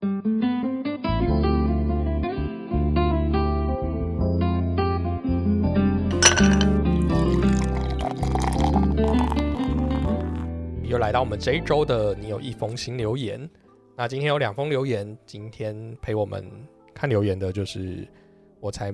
[0.00, 0.08] 又
[10.98, 13.48] 来到我们这一周的你有一封新留言，
[13.94, 16.50] 那今天有两封留言，今天陪我们
[16.94, 18.08] 看留言的就是
[18.58, 18.92] 我才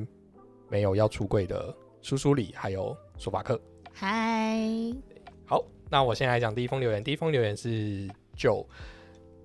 [0.68, 3.61] 没有要出柜的叔叔里，还有索法克。
[3.93, 4.61] 嗨，
[5.45, 7.04] 好，那我现在来讲第一封留言。
[7.04, 8.66] 第一封留言是就，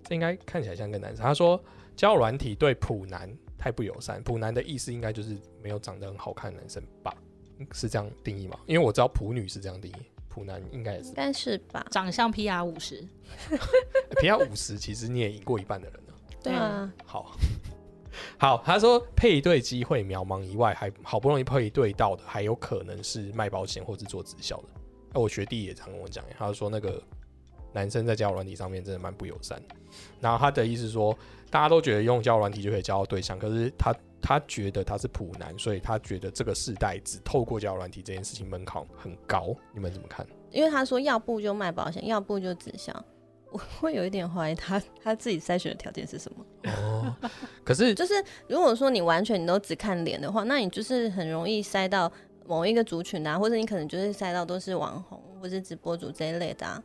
[0.03, 1.23] 这应该看起来像个男生。
[1.23, 1.61] 他说
[1.95, 4.21] 交友软体对普男太不友善。
[4.23, 7.15] 普男的意思应该就是没有长得很好看的男生吧？
[7.73, 8.57] 是这样定义吗？
[8.65, 9.95] 因为我知道普女是这样定义，
[10.27, 11.13] 普男应该也是应。
[11.13, 11.85] 该是吧？
[11.91, 13.07] 长相 PR 五十，，
[14.19, 16.13] PR 五十，其实你也赢过一半的人了。
[16.41, 17.35] 对啊，好，
[18.39, 24.69] 好，他说配对机会渺茫以外，还好不容易配对到的，还有可能是卖保险或是做直销的。
[25.13, 27.03] 哎、我学弟也常跟我讲，他说那个
[27.73, 29.61] 男生在交友软体上面真的蛮不友善。
[30.19, 31.17] 然后他的意思说，
[31.49, 39.55] 大家都觉得用交友软体就可以交到对象，可是他他觉得他是普男，所以他觉得这个世代只透过交友软体这件事情门槛很高。
[39.73, 40.25] 你们怎么看？
[40.51, 42.93] 因为他说要不就卖保险，要不就直销。
[43.51, 46.45] 我会有一点怀疑他他自己筛选的条件是什么。
[46.71, 47.13] 哦，
[47.65, 48.13] 可是 就是
[48.47, 52.09] 如果说你完全你都只看脸的话，那你就是很容易筛到
[52.45, 56.81] 某一个族群啊，或者你可能就是筛到都是网红或者直播主这一类的啊。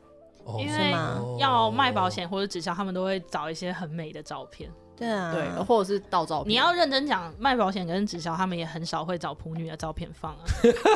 [0.46, 0.94] 哦因为
[1.38, 4.70] 要卖保险或者直销，他们都会找一些很美的照片。
[4.96, 6.50] 对啊，对，或者是盗照片。
[6.50, 10.40] 你要认真讲，卖保险跟直销，他们也很少会找普女的照片放啊。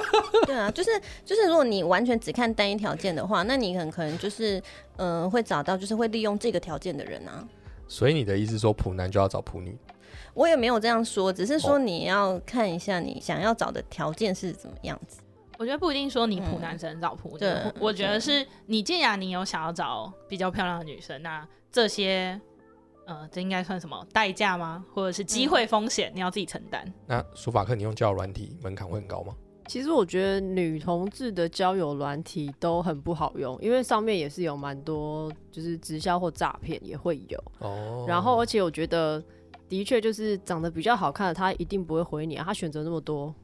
[0.47, 0.91] 对啊，就是
[1.23, 4.59] 就是，如果你完全只看单一条件的话，那你很可能就是
[4.97, 7.47] 嗯、呃会找到就是会利用这个条件的人啊。
[7.89, 9.77] 所以你的意思说普男就要找普女？
[10.33, 15.21] 我也没有这样说，只是说哦你要看一下你想要找的条件是怎么样子。
[15.61, 22.41] 我觉得不一定说你普男生找普女，对我我觉得是你既然你有想要找比较漂亮的女生，那这些
[23.05, 24.83] 呃，这应该算什么代价吗？
[24.95, 26.91] 或者是机会风险，你要自己承担。
[27.07, 29.35] 那书法课你用交友软体门槛会很高吗？
[29.67, 37.39] 其实我觉得女同志的交友软体都很不好用，因为上面也是有蛮多就是直销或诈骗也会有。
[37.59, 39.23] 哦，然后而且我觉得
[39.69, 43.35] 的确就是长得比较好看的，他一定不会回你啊，他选择那么多。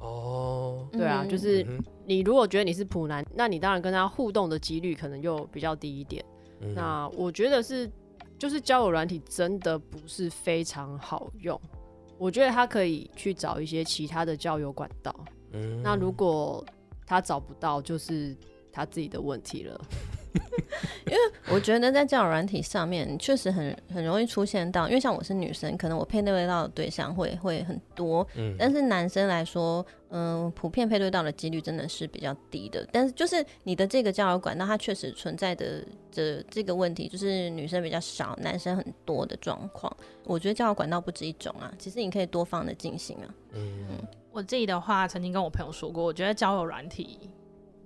[0.00, 1.66] 哦，对啊，嗯就是
[2.04, 6.24] 你如果觉得你是普男，那你当然跟他互动的几率可能又比较低一点。
[6.60, 7.90] 嗯那我觉得是，
[8.38, 11.60] 就是交友软体真的不是非常好用。
[12.18, 15.14] 我觉得他可以去找一些其他的交友管道。
[15.52, 16.64] 嗯那如果
[17.06, 18.36] 他找不到，就是
[18.72, 19.80] 他自己的问题了。
[21.50, 32.86] 我觉得在交友软体上面确实很很容易出现到，因为像我是女生，可能我配对到的对象会会很多，嗯但是男生来说，嗯、普遍配对到的几率真的是比较低的。
[32.92, 39.94] 但是就是你的这个交友管道，它确实存在的这这个问题，就是女生比较少，男生很多的状况。
[40.24, 43.34] 我觉得交友管道不止一种啊，其实你可以多方的进行啊。
[43.52, 43.86] 嗯
[44.32, 47.30] 我自己的话，曾经跟我朋友说过，我觉得交友软体，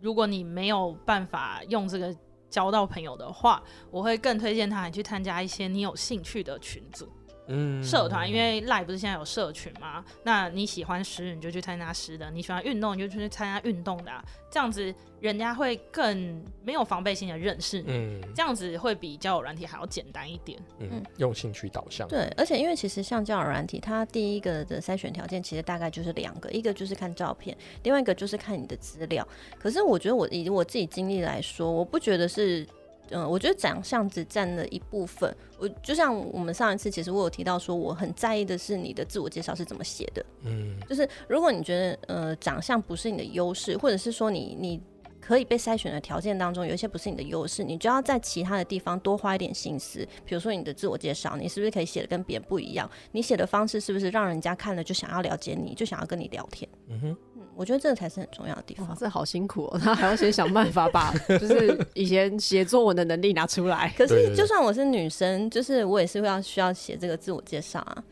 [0.00, 2.12] 如果你没有办法用这个
[2.50, 7.08] 交到朋友的话，我会更推荐他去参加一些你有兴趣的群组。
[7.50, 10.04] 嗯社团，因为赖不是现在有社群吗？
[10.22, 14.24] 那你喜欢诗，你就去参加诗的；你喜欢运动，你就去参加运动的、啊。
[14.50, 17.92] 这样子，人家会更没有防备心的认识你。
[17.92, 20.58] 嗯这样子会比交友软体还要简单一点。
[20.78, 29.26] 嗯用兴趣导向，对，而且因为其实像交友软体，它第一个的筛选条件其实大概就是两个，一个就是看照片，另外一个就是看你的资料。
[29.58, 32.66] 可是我觉得我以我自己经历来说，我不觉得是。
[33.10, 35.34] 嗯，我觉得长相只占了一部分。
[35.58, 40.24] 我就像我们上一次，其实我有提到说，我很在意的是你的自我介绍是怎么写的。
[40.44, 44.80] 嗯就是如果你觉得呃长相不是你的优势，或者是说你你
[45.20, 50.06] 可以被筛选的条件当中有一些不是你的优势，你就要在其他的地方多花一点心思。
[50.24, 52.90] 比如说你的自我介绍，你是不是可以写的跟别人不一样？
[53.12, 56.68] 你写的方式是不是让人家看了就想要了解你，就想要跟你聊天？
[56.88, 57.29] 嗯哼，嗯，
[57.60, 58.96] 我觉得这个才是很重要的地哇，方。
[58.96, 63.92] 这好辛苦哦，他还要先想办法把 就是以前写作文的能力拿出来。
[63.98, 68.02] 可是就算我是女生，就是我也是会要需要写这个自我介绍啊。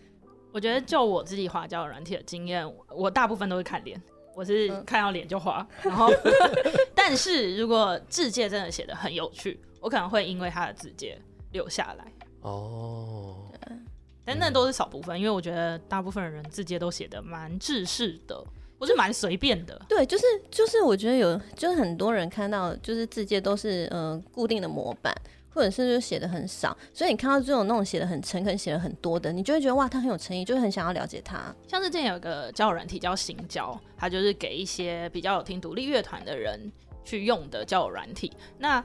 [0.52, 3.98] 我觉得就我自己滑交友软体的经验，我大部分都是看脸，
[4.36, 5.66] 我是嗯看到脸就滑。
[5.82, 6.12] 然后，
[6.94, 11.18] 但是如果字界真的写的很有趣，我可能会因为他的字界
[11.52, 12.04] 留下来。
[12.42, 13.50] 哦，
[14.26, 18.44] 但那都是少部分，因为我觉得大部分人字界都写的蛮制式的，
[18.78, 19.80] 或是蛮随便的。
[19.88, 25.14] 对，就是就是，我觉得有，就是很多人看到就是字界都是呃固定的模板，
[25.50, 31.54] 或者是就写的很少，所以你看到这种那种写的很诚恳、写的很多的，你就会觉得哇，他很有诚意，就会很想要了解他。
[31.66, 36.60] 像是之前有个交友软体叫行交，它就是给一些比较有听独立乐团的人
[37.04, 38.32] 去用的交友软体。
[38.58, 38.84] 那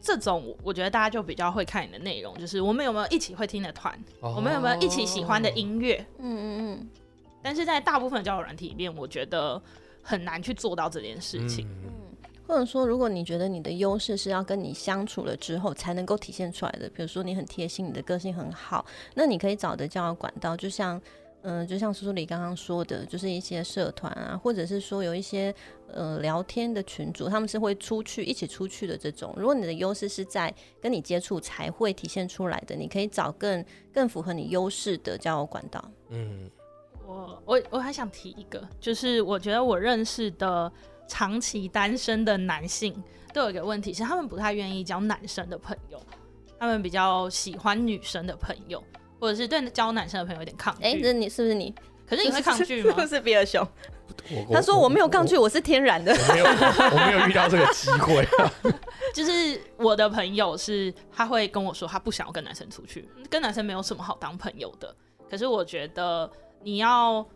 [0.00, 6.02] 这种我觉得大家就比较会看你的内容，就是我们有没有一起会听的团，我们有没有一起喜欢的音乐。
[6.18, 6.88] 嗯嗯嗯，
[7.42, 9.60] 但是在大部分的交友软体里面，我觉得
[10.02, 11.66] 很难去做到这件事情。
[11.84, 11.92] 嗯
[12.48, 18.82] 或者说，如果你觉得你的优势是要跟你相处了之后才能够体现出来的，比如说你很贴心，你的个性很好，
[19.14, 20.98] 那你可以找的交友管道，就像，
[21.42, 25.54] 嗯、就像苏苏里刚刚说的，就是一些社团啊，或者是说有一些
[25.92, 29.34] 呃聊天的群组，他们是会出去一起出去的这种。
[29.36, 30.50] 如果你的优势是在
[30.80, 33.62] 跟你接触才会体现出来的，你可以找更
[33.92, 35.84] 更符合你优势的交友管道。
[36.08, 36.50] 嗯
[37.44, 40.70] 我我我还想提一个，就是我觉得我认识的
[41.06, 43.02] 长期单身的男性
[43.32, 46.00] 都有一个问题，是他们不太愿意交男生的朋友，
[46.58, 48.82] 他们比较喜欢女生的朋友，
[49.20, 50.84] 或者是对交男生的朋友有点抗拒。
[50.84, 51.74] 哎、这你是不是你？
[52.06, 53.00] 可是你会抗拒 是吗不？
[53.06, 53.66] 是比尔熊？
[54.50, 56.12] 他说我没有抗拒，我我是天然的。
[56.12, 58.26] 我没有我没有遇到这个机会。
[59.14, 64.94] 就是我的朋友是，他会跟我说他不想要跟男生出去，跟男生没有什么好当朋友的。
[65.30, 66.30] 可是我觉得
[66.62, 67.26] 你要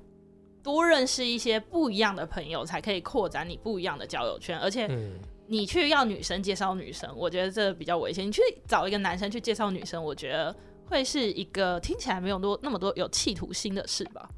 [0.63, 4.59] 多认识一些不一样的朋友，才可以扩展你不一样的交友圈。
[4.59, 8.27] 而且嗯，你去要女生介绍女生，我觉得这比较危险。
[8.27, 10.55] 你去找一个男生去介绍女生，我觉得
[10.87, 14.29] 会是一个听起来没有多那么多有企图心的事吧。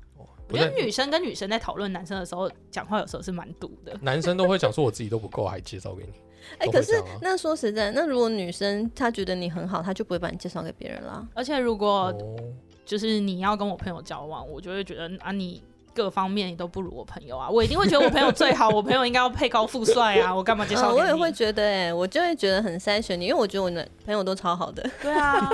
[0.51, 3.97] 我觉得女生跟女生在讨论男生的时候，讲话有时候是蛮毒的。
[4.03, 6.13] 男生都会讲说我自己都不够，还介绍给你。
[6.59, 11.27] 哎、都可是那说实在，那如果女生她觉得你很好，她就不会把你介绍给别人啦。
[11.35, 12.37] 而且如果哦，
[12.85, 15.63] 就是你要跟我朋友交往，我就会觉得啊，你
[15.95, 20.93] 各方面你都不如我朋友啊，我一定会觉得我朋友最好，我朋友应该要配高富帅啊， 我干嘛介绍？
[20.93, 24.85] 我也会觉得、哎，我就会觉得很筛选你，因为我觉得我的朋友都超好的。
[25.01, 25.51] 对啊，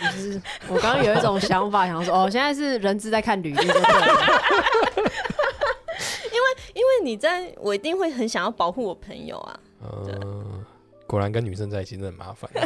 [0.00, 4.06] 就是我刚刚有一种想法，想说哦，现在是人质在看履历就对了。
[6.74, 10.51] 因为你在我一定会很想要保护我朋友啊，嗯，
[11.12, 12.50] 果然跟女生在一起真的很麻烦。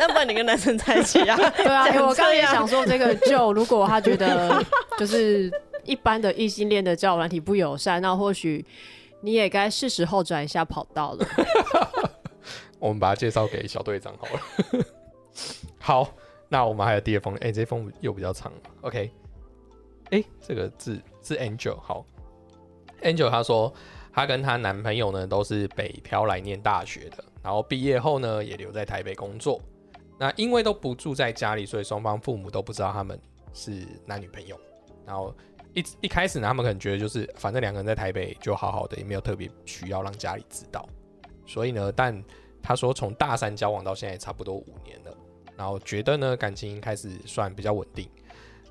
[0.00, 1.36] 要不然你跟男生在一起啊？
[1.56, 4.60] 对啊，欸我刚刚也想说，这个就如果他觉得
[4.98, 5.48] 就是
[5.84, 8.66] 一般的异性恋的交友软体不友善，那或许
[9.20, 11.26] 你也该是时候转一下跑道了。
[12.80, 14.84] 我们把它介绍给小队长好了。
[15.78, 16.12] 好，
[16.48, 19.08] 那我们还有第二封，哎、这封又比较长，OK。
[20.10, 22.04] 哎、这个字是 Angel，好
[23.02, 23.72] ，Angel 她说
[24.12, 29.60] 她跟她男朋友呢都是北漂来念大学的，然后毕业后呢也留在台北工作。
[30.18, 33.18] 那因为都不住在家里，所以双方父母都不知道他们
[33.52, 34.56] 是男女朋友。
[35.04, 35.34] 然后
[35.74, 40.88] 一一开始呢，他们可能觉得就是反正两个人在台北就好好的，也没有特别需要让家里知道。
[41.44, 42.22] 所以呢，但
[42.62, 45.16] 他说从大三交往到现在差不多五年了，
[45.56, 48.08] 然后觉得呢感情开始算比较稳定。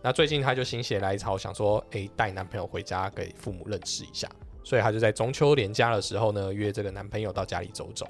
[0.02, 4.30] 那最近他就心血来潮，想说，诶，带男朋友回家给父母认识一下，
[4.64, 8.08] 所以他就在中秋连假的时候呢，约这个男朋友到家里走走，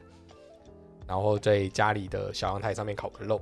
[1.07, 3.41] 然后在家里的小阳台上面烤个肉。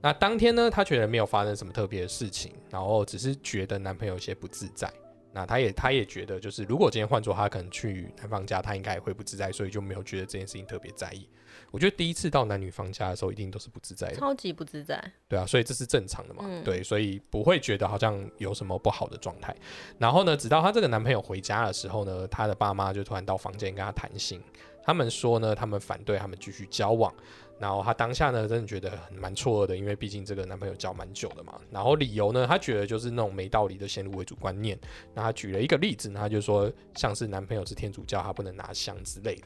[0.00, 4.88] 那当天呢，她觉得没有发生什么特别的事情，然后只是觉得男朋友有些不自在。
[5.32, 11.28] 那她也她也觉得，就是如果今天换做她可能去男方家，她应该也会不自在，所以就没有觉得这件事情特别在意。
[11.70, 15.02] 我觉得第一次到男女方家的时候，一定都是不自在的，超级不自在。
[15.26, 19.54] 对啊，所以这是正常的嘛，嗯对，所以不会觉得好像有什么不好的状态。
[19.98, 24.40] 然后呢，直到她这个男朋友回家的时候呢，她的爸妈就突然到房间跟她谈心，
[24.88, 27.12] 他们说呢，他们反对他们继续交往。
[27.60, 31.60] 然后她当下呢，真的觉得很蛮错愕的，因为毕竟这个男朋友交蛮久的嘛。
[31.70, 34.78] 然后理由呢，她觉得就是那种没道理的先入为主观念。
[35.12, 39.42] 那她举了一个例子，她就说像是男朋友是天主教，他不能拿香之类的。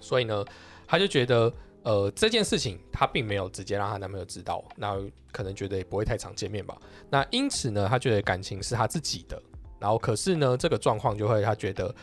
[0.00, 0.42] 所以呢，
[0.86, 4.98] 她就觉得呃这件事情她并没有直接让她男朋友知道，那
[5.30, 6.74] 可能觉得也不会太常见面吧。
[7.10, 9.42] 那因此呢，她觉得感情是她自己的，
[9.78, 11.94] 然后可是呢，这个状况就会她觉得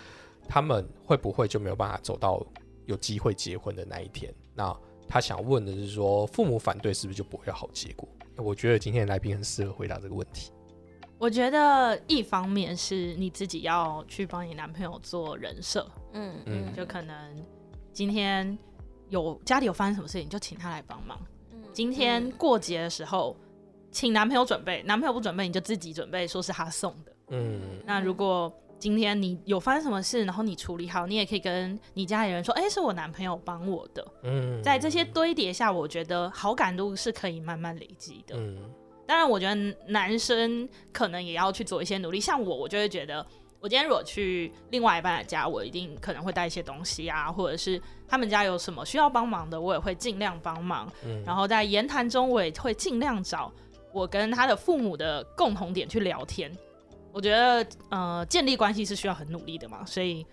[0.48, 2.46] 他们会不会就没有办法走到
[2.86, 4.34] 有机会结婚的那一天？
[4.56, 4.76] 那
[5.08, 8.08] 他想问的是说，父母反对是不是就不会有好结果？
[8.38, 10.52] 我觉得今天的来宾很适合回答这个问题。
[11.20, 17.16] 我觉得一方面是你自己要去帮你男朋友做人设，嗯嗯嗯，就可能
[17.94, 18.58] 今天
[19.10, 21.18] 有家里有发生什么事情，就请他来帮忙。
[21.72, 23.38] 今天过节的时候，
[23.92, 27.14] 请男朋友准备，男朋友不准备，你就自己准备，说是他送的。
[27.30, 28.52] 嗯那如果
[28.84, 34.06] 今天你有发生什么事，然后你处理好，你也可以跟你家里人说，哎、是我男朋友帮我的。
[34.24, 38.36] 嗯，在这些堆叠下，我觉得好感度是可以慢慢累积的。
[38.36, 38.58] 嗯
[39.08, 39.56] 当然，我觉得
[39.88, 42.20] 男生可能也要去做一些努力。
[42.20, 43.26] 像我，我就会觉得，
[43.62, 50.92] 我今天如果去另外一半的家，我一定可能会带一些东西啊，或者是他们家有什么需要帮忙的，我也会尽量帮忙。
[51.06, 53.50] 嗯，然后在言谈中，我也会尽量找
[53.94, 56.52] 我跟他的父母的共同点去聊天。
[57.14, 60.26] 我觉得，呃，建立关系是需要很努力的嘛，所以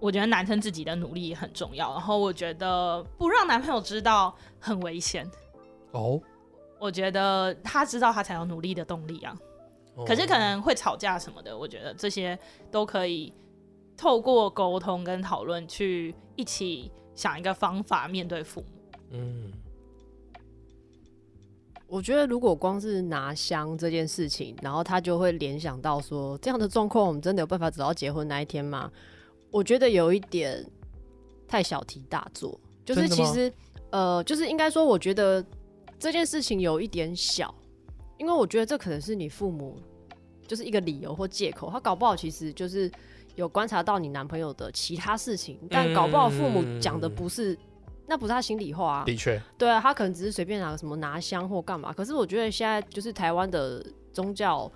[0.00, 1.92] 我觉得男生自己的努力也很重要。
[1.92, 5.24] 然后我觉得不让男朋友知道很危险。
[5.92, 6.20] 哦，
[6.80, 9.34] 我觉得他知道他才有努力的动力啊。
[9.94, 12.38] 哦可是可能会吵架什么的，我觉得这些
[12.70, 13.32] 都可以
[13.96, 18.66] 透过沟通跟讨论去一起想一个方法面对父母。
[19.12, 19.50] 嗯，
[21.88, 28.90] 我觉得如果光是拿香这件事情，然后他就会联想到说，这样的状况我们真的有办法走到结婚那一天吗？
[29.52, 30.64] 我觉得有一点
[31.46, 33.52] 太小题大做，就是其实
[33.90, 35.44] 呃，就是应该说，我觉得
[35.98, 37.54] 这件事情有一点小，
[38.18, 39.78] 因为我觉得这可能是你父母
[40.46, 42.90] 就是一个理由或借口，他搞不好其实就是
[43.36, 47.56] 有观察到你男朋友的其他事情，但搞不好父母讲的不是。
[48.06, 51.92] 那不是他心里话啊，的确，对啊，他可能只是随便拿个什么拿香或干嘛。
[51.92, 54.70] 可是我觉得现在就是台湾的宗教，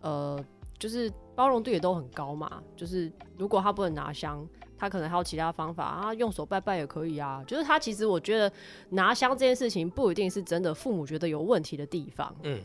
[0.00, 0.42] 呃，
[0.78, 2.62] 就是包容度也都很高嘛。
[2.76, 4.46] 就是如果他不能拿香，
[4.78, 7.44] 他可能还有其他方法啊，用手拜拜也可以啊。
[7.46, 8.50] 就是他其实我觉得
[8.88, 12.34] 拿香这件事情不一定是真的父母觉得有问题的地方。
[12.42, 12.60] 嗯。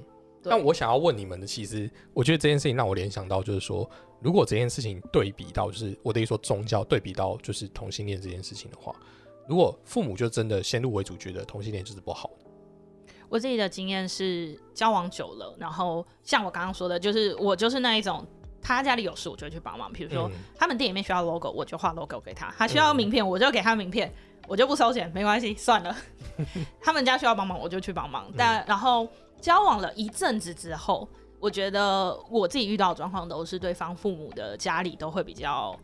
[0.47, 3.89] 但我想要问你们的，其实我觉得这件事情让我联想到，就是说，
[4.21, 8.95] 如果这件事情对比到，就是我的意思说宗教对比到就是同性恋这件事情的话，
[9.47, 18.25] 如果父母就真的先入为主，觉得同性恋就是不好的，我自己的经验是交往久了，然后像我刚刚说的，就是我就是那一种，
[18.61, 24.11] 他家里有事我就去帮忙，比如说、嗯他们店里面需要 logo，我就画 logo 给他；他需要名片，我就给他名片，
[24.47, 25.95] 我就不收钱，没关系，算了。
[26.81, 28.25] 他们家需要帮忙，我就去帮忙。
[28.35, 29.07] 但然后
[29.39, 31.07] 交往了一阵子之后，
[31.39, 35.77] 我觉得我自己遇到的状况都是对方父母的家里都会比较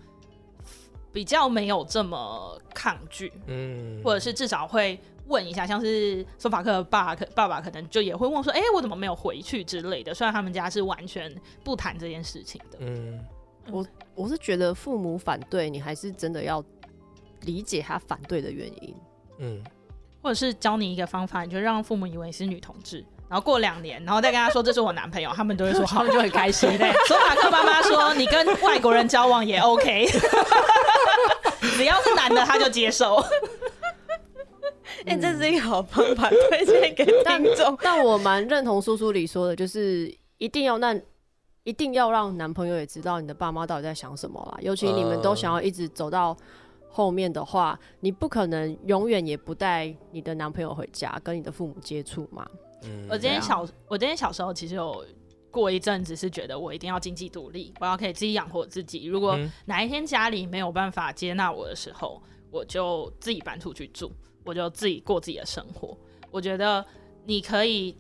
[1.13, 10.13] 比较没有这么抗拒，嗯，或者是至少会问一下，像是索法克的爸可爸爸可能就也会问说，哎、我怎么没有回去之类的。
[10.13, 13.19] 虽然他们家是完全不谈这件事情的，嗯
[13.69, 16.63] 我我是觉得父母反对你，还是真的要
[17.41, 18.95] 理解他反对的原因。
[19.37, 19.63] 嗯，
[20.21, 26.69] 或者是教你一个方法，你就让父母以为你是女同志，然后过两年，然后再跟他说这是我男朋友，他们都会说好，就很开心。
[26.77, 30.07] 对，索马克妈妈说你跟外国人交往也 OK，
[31.61, 33.15] 只要是男的他就接受。
[35.05, 37.75] 哎、这是一个好方法，推荐给但听众。
[37.81, 40.99] 但我蛮认同叔叔里说的，就是一定要让
[41.63, 44.59] 一定要让男朋友也知道你的爸妈到底在想什么啦。
[44.61, 46.37] 尤其你们都想要一直走到
[46.89, 52.45] 后面的话，你不可能永远也不带你的男朋友回家跟你的父母接触嘛。
[52.83, 55.03] 嗯我今天小，我今天小时候其实有
[55.51, 59.05] 过一阵子是觉得我一定要经济独立，我要可以自己养活自己。
[59.05, 64.11] 如果嗯哪一天家里没有办法接纳我的时候，我就自己搬出去住，
[64.43, 65.95] 我就自己过自己的生活。
[66.31, 66.83] 我觉得
[67.25, 67.95] 你可以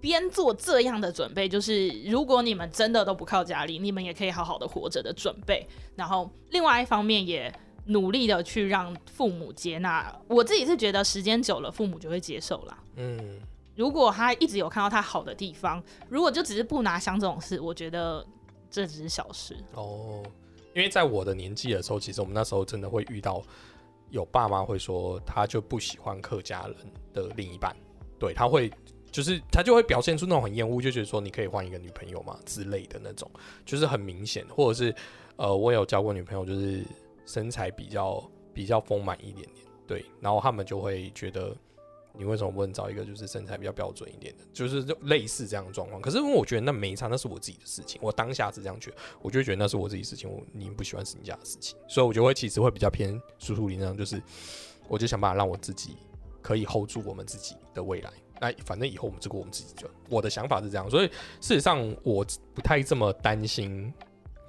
[0.00, 5.66] 边做这样的准备，就是如果你们真的都不靠家里，你们也可以好好的活着的准备。
[5.96, 7.52] 然后另外一方面也
[7.86, 10.14] 努力的去让父母接纳。
[10.28, 12.78] 我自己是觉得时间久了，父母就会接受啦。
[12.96, 13.40] 嗯
[13.76, 18.24] 如果他一直有看到他好的地方，如果就只是不拿香这种事，我觉得
[18.70, 19.56] 这只是小事。
[19.74, 20.22] 哦，
[20.74, 23.42] 因为在我的年纪的时候，其实我们那时候真的会遇到
[24.10, 26.76] 有爸妈会说，他就不喜欢客家人
[27.12, 27.74] 的另一半，
[28.18, 28.70] 对他会
[29.10, 33.28] 就是他就会表现出那种很厌恶，就觉得说你可以换一个女朋友嘛之类的那种，
[33.64, 34.94] 就是很明显，或者是
[35.34, 36.84] 呃，我有交过女朋友，就是
[37.26, 41.56] 身材比较比较丰满一点点，对，然后他们就会觉得。
[42.16, 46.00] 你为什么不能找一个就是身材比较标准一点的，就是就类似这样的状况？
[46.00, 54.22] 可是因为我觉得那没差，那是我自己的事情，我当下是这样觉得，我就觉得那是我自己事情，我你不喜欢是你家的事情，所以我就会其实会比较偏叔叔林那样，就是
[54.88, 55.96] 我就想办法让我自己
[56.40, 58.12] 可以 hold 住我们自己的未来。
[58.40, 61.08] 那反正以后我们只顾我们自己就，我的想法是这样，所以
[61.40, 63.92] 事实上我不太这么担心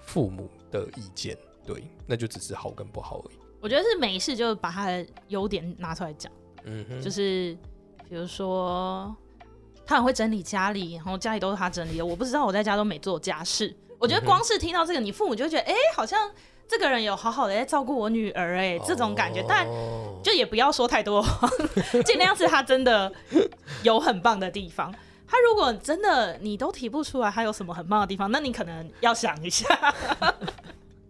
[0.02, 3.38] 父母的意见，对，那就只是好跟不好而已。
[3.62, 6.32] 我觉得是没事就把他的优点拿出来讲，
[6.66, 7.56] 嗯哼，就是
[8.10, 9.16] 比如说
[9.86, 13.76] 他很会整理家里，然后家里都是他整理的，我不知道我在家都没做家事。
[13.98, 16.30] 我觉得光是听到这个，你父母就会觉得，哎、好像
[16.68, 19.44] 这个人有好好的在照顾我女儿、哎，这种感觉。
[19.48, 21.24] 但哦就也不要说太多，
[22.04, 23.12] 尽量是他真的
[23.84, 24.94] 有很棒的地方。
[25.28, 29.68] 他如果真的你都提不出来他有什么很棒的地方，那你可能要想一下。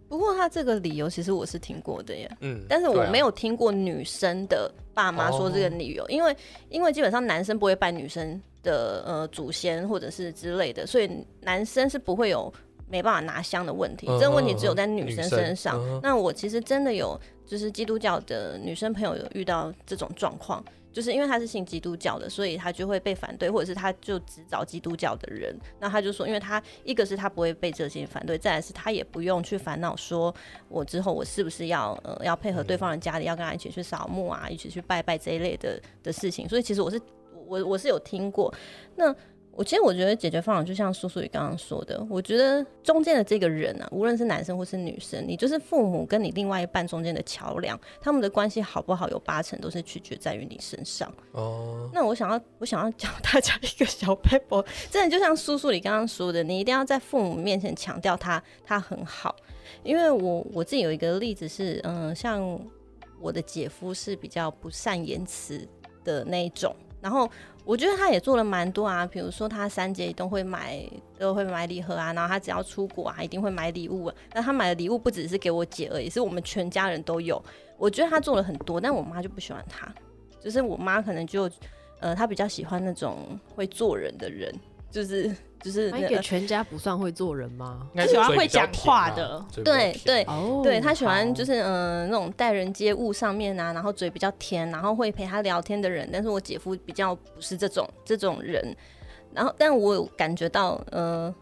[0.08, 6.36] 不过他这个理由其实我是听过的耶，嗯，但是我没有听过女生的爸妈说这个理由，因为
[6.68, 11.10] 因为基本上男生不会拜女生的呃祖先或者是之类的，所以
[11.40, 12.52] 男生是不会有
[12.88, 15.80] 没办法拿香的问题，嗯这个问题只有在女生女生身上。
[15.80, 16.00] 嗯。
[16.02, 20.64] 那我其实真的有就是基督教的女生朋友有遇到这种状况。
[20.96, 25.54] 就是因为他是信基督教的，所以他就会被反对，或者是他就只找基督教的人。
[25.78, 30.34] 那他就说，因为他一个是他不会被这些反对，再来是他也不用去烦恼说，
[30.70, 36.48] 我之后我是不是要呃要配合对方的家里，要跟他一起去扫墓啊，一起去拜拜这一类的的事情。
[36.48, 36.98] 所以其实我是
[37.46, 38.50] 我我是有听过
[38.94, 39.14] 那。
[39.56, 51.10] 我其实我觉得解决方法就像叔叔你刚刚说的，我觉得中间的这个人啊，无论是男生或是女生，你就是父母跟你另外一半中间的桥梁，他们的关系好不好，有八成都是取决在于你身上。
[51.32, 59.34] 哦，那我想要我想要教大家一个小 paper， 真的就像叔叔你刚刚说的，你一定要在父母面前强调他他很好，
[59.82, 62.60] 因为我我自己有一个例子是，嗯，像
[63.18, 65.66] 我的姐夫是比较不善言辞
[66.04, 67.26] 的那一种，然后。
[67.66, 70.80] 我觉得他也做了蛮多啊，比如说他三节都会买，
[71.18, 74.10] 都会买礼盒啊，然后他只要出国啊，一定会买礼物。
[74.32, 77.44] 那他买的礼物不只是给我姐而已，是我们全家人都有。
[77.76, 79.92] 我觉得他做了很多，但我妈就不喜欢他，
[80.40, 81.50] 就是我妈可能就，
[81.98, 84.54] 呃，她比较喜欢那种会做人的人，
[84.88, 85.34] 就是。
[85.62, 87.88] 就是那个全家不算会做人吗？
[87.94, 90.24] 他喜欢会讲话的，对对
[90.62, 96.08] 对，他喜欢就是嗯那种待人接物上面啊，然后嘴比较甜，然后会陪他聊天的人。
[96.12, 98.76] 但是我姐夫比较不是这种这种人，
[99.34, 101.34] 然后但我有感觉到，呃，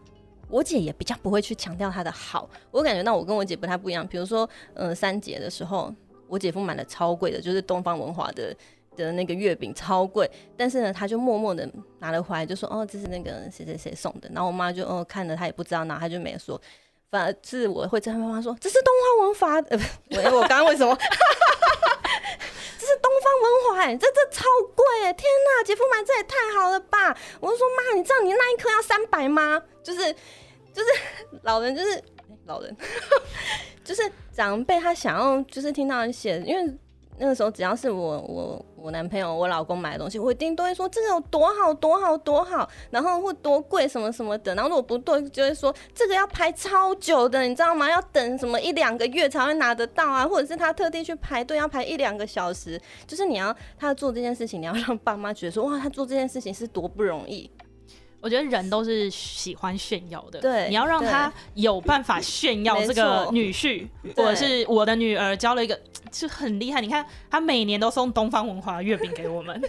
[0.49, 2.49] 我姐也比较不会去强调他的好。
[2.71, 5.93] 我感觉到我跟我姐不太不一样，比如说，嗯，三节的时候，
[6.27, 8.55] 我姐夫买了超贵的，就是东方文化的。
[8.95, 16.59] 的那个月饼超贵，但是呢，他就默默的拿了回来，就说：“哦，这是那个谁谁谁送的。”然后我妈就哦看了，她也不知道，然后她就没说。
[17.11, 19.83] 反而是我会跟妈妈说：“这是东方文化， 呃，不，
[20.15, 20.97] 我我刚刚为什么？
[22.79, 24.43] 这是东方文化，哎，这这超
[24.75, 29.61] 贵，哎，天哪，姐夫买这也太好了吧！”我就说：“妈，你知道你那一颗要三百吗？
[29.83, 30.13] 就是
[30.73, 30.89] 就是
[31.43, 32.03] 老人就是
[32.45, 32.75] 老人，
[33.83, 36.73] 就是长辈他想要就是听到一些，因为。”
[37.17, 44.53] 那个时候，只要是我我我男朋友我老公买的东西，我一定都会说这个有多好多好多好，然后会多贵什么什么的。
[44.53, 47.89] 然后如果不对，就会说这个要排超久的，你知道吗？
[47.89, 52.79] 要等什么一两个月才会拿得到啊，或者是他特地去排队要排一两个小时。
[53.07, 57.49] 就是你要他做这件事情，你要让爸妈觉得说哇，他做这件事情是多不容易。
[58.21, 65.79] 我觉得人都是喜欢炫耀的，对，你要让他有办法炫耀这个女婿，或者是我的女儿交了一个
[66.19, 66.79] 就很厉害。
[66.79, 69.59] 你看他每年都送东方文化月饼给我们，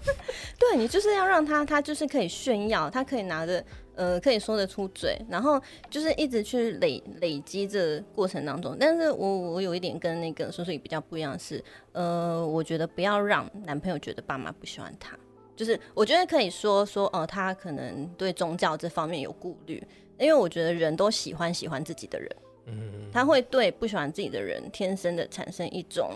[0.58, 3.64] 对你就是要让他，他就是可以炫耀，他可以拿着，
[3.94, 8.76] 呃，可以说得出嘴，然后就是一直去累累积这过程当中。
[8.78, 11.62] 但是我我有一点跟那个叔叔比较不一样是，
[11.92, 15.16] 呃，我觉得不要让男朋友觉得爸妈不喜欢他。
[15.56, 19.80] 就是我觉得可以说说，呃，他可能对宗教这方面有顾虑，
[20.18, 22.28] 因为我觉得人都喜欢喜欢自己的人，
[22.66, 26.12] 嗯，他会对不喜欢自己的人天生的产生一种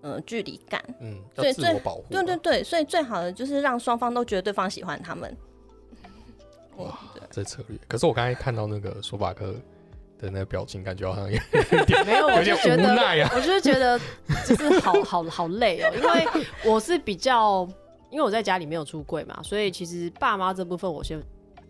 [0.00, 1.72] 呃距离感，嗯，所以最
[2.10, 5.36] 对对对，所以最好的就是让双方都觉得对方喜欢他们。
[6.76, 6.98] 哇，
[7.30, 7.78] 这策略！
[7.86, 9.54] 可是我刚才看到那个说法哥
[10.18, 11.38] 的那个表情，感觉好像有
[12.04, 12.94] 没有，我就觉得，
[13.34, 14.00] 我就是觉得
[14.46, 17.68] 就是好好 好累哦，因为我是比较。
[18.10, 21.18] 因为我在家里没有出柜嘛，所以其实爸妈这部分我先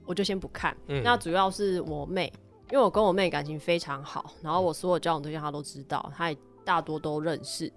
[0.05, 0.77] 我就先不看。
[1.05, 2.33] 那主要是我妹，
[2.73, 7.71] 因为我跟我妹感情非常好，然后我所有交往对象她都知道，她也大多都认识，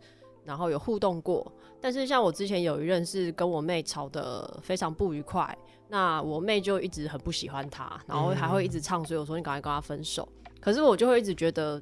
[0.46, 1.52] 然后有互动过。
[1.82, 5.56] 但是像我之前有一任是跟我妹吵得非常不愉快，
[5.90, 10.26] 那我妹就一直很不喜欢他，然后还会一直唱，所以我说你赶快跟他分手。
[10.62, 11.80] 可是我就会一直觉得，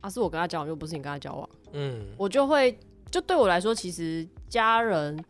[0.00, 1.50] 啊是我跟他交往，又不是你跟他交往。
[1.72, 2.78] 嗯，我就会
[3.10, 5.22] 就对我来说，其实家人。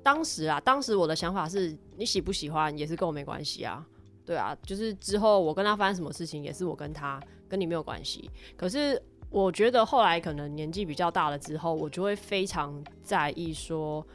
[0.00, 3.84] 当时啊，当时我的想法是，你喜不喜欢也是跟我没关系啊，
[4.28, 8.30] 对啊，就是之后我跟他发生什么事情，也是我跟他，跟你没有关系。
[8.58, 14.06] 可是我觉得后来可能年纪比较大了之后，我就会非常在意，说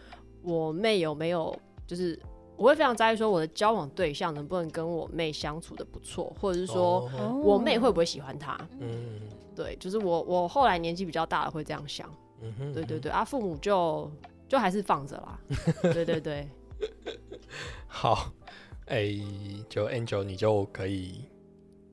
[0.44, 1.52] 我妹有没有，
[1.88, 2.20] 就是
[2.56, 7.10] 我会非常在意说我的交往对象能不能跟我妹相处的不错，或者是说
[7.44, 8.56] 我妹会不会喜欢他。
[8.80, 9.20] 嗯，
[9.56, 12.08] 对，就是我我后来年纪比较大了会这样想。
[12.42, 14.12] 嗯对对对，啊，父母就。
[14.46, 15.40] 就还是放着啦，
[15.82, 16.48] 对对对，
[17.88, 18.32] 好，
[18.88, 19.14] 哎，
[19.70, 21.26] 就 Angel，你就可以，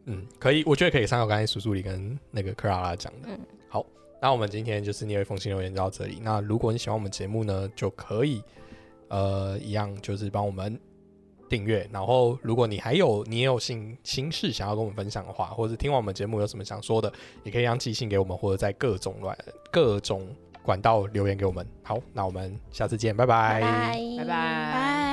[0.07, 3.29] 嗯，可以，我觉得可以参考刚才苏助理跟那个克拉拉讲的。
[3.29, 3.85] 嗯，好，
[4.20, 6.18] 那我们今天就是念一封信留言到这里。
[6.22, 8.42] 那如果你喜欢我们节目呢，就可以，
[9.09, 10.79] 呃，一样就是帮我们
[11.48, 11.88] 订阅。
[11.92, 17.12] 然后，如果你还有你也有心心事想要跟我们分享的话，或者听完我们节目有什么想说的，
[17.44, 19.37] 也可以让寄信给我们，或者在各种乱
[19.70, 20.29] 各种。
[20.62, 25.09] 管道留言给我们，好，那我们下次见，拜拜，拜拜，拜拜。